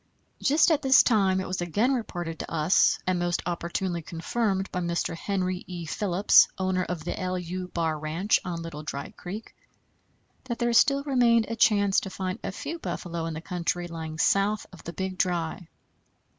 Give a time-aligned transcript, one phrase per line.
[0.41, 4.79] Just at this time it was again reported to us, and most opportunely confirmed by
[4.79, 5.15] Mr.
[5.15, 5.85] Henry E.
[5.85, 9.55] Phillips, owner of the =LU= bar ranch on Little Dry Creek,
[10.45, 14.17] that there still remained a chance to find a few buffalo in the country lying
[14.17, 15.67] south of the Big Dry.